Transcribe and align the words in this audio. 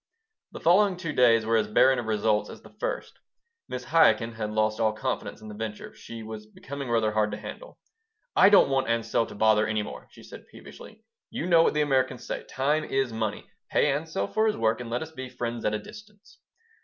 The 0.51 0.59
following 0.59 0.97
two 0.97 1.13
days 1.13 1.45
were 1.45 1.57
as 1.57 1.67
barren 1.67 1.99
of 1.99 2.07
results 2.07 2.49
as 2.49 2.63
the 2.63 2.71
first. 2.79 3.13
Mrs. 3.71 3.91
Chaikin 3.91 4.33
had 4.33 4.49
lost 4.49 4.79
all 4.79 4.93
confidence 4.93 5.41
in 5.41 5.47
the 5.47 5.53
venture. 5.53 5.93
She 5.93 6.23
was 6.23 6.47
becoming 6.47 6.89
rather 6.89 7.11
hard 7.11 7.29
to 7.33 7.37
handle 7.37 7.77
"I 8.35 8.49
don't 8.49 8.71
want 8.71 8.89
Ansel 8.89 9.27
to 9.27 9.35
bother 9.35 9.67
any 9.67 9.83
more," 9.83 10.07
she 10.09 10.23
said, 10.23 10.47
peevishly. 10.51 11.03
"You 11.29 11.45
know 11.45 11.61
what 11.61 11.75
the 11.75 11.81
Americans 11.81 12.25
say, 12.25 12.43
'Time 12.49 12.83
is 12.83 13.13
money.' 13.13 13.45
Pay 13.69 13.91
Ansel 13.93 14.25
for 14.25 14.47
his 14.47 14.57
work 14.57 14.81
and 14.81 14.89
let 14.89 15.03
us 15.03 15.11
be 15.11 15.29
'friends 15.29 15.65
at 15.65 15.75
a 15.75 15.77
distance.'" 15.77 16.39